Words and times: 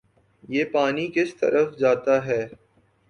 یہ 0.49 0.63
پانی 0.65 1.07
کس 1.07 1.35
طرف 1.35 1.77
جاتا 1.77 2.25
ہے 2.25 2.41